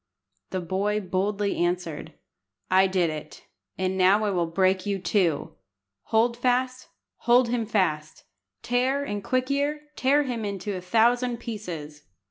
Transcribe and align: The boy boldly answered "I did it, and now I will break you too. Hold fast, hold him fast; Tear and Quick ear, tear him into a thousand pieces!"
The 0.49 0.61
boy 0.61 0.99
boldly 0.99 1.57
answered 1.63 2.13
"I 2.71 2.87
did 2.87 3.11
it, 3.11 3.43
and 3.77 3.95
now 3.99 4.23
I 4.25 4.31
will 4.31 4.47
break 4.47 4.83
you 4.83 4.97
too. 4.97 5.53
Hold 6.05 6.35
fast, 6.37 6.87
hold 7.17 7.49
him 7.49 7.67
fast; 7.67 8.23
Tear 8.63 9.03
and 9.03 9.23
Quick 9.23 9.51
ear, 9.51 9.89
tear 9.95 10.23
him 10.23 10.43
into 10.43 10.75
a 10.75 10.81
thousand 10.81 11.37
pieces!" 11.37 12.05